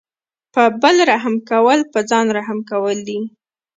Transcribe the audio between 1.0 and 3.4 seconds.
رحم کول په ځان رحم کول دي.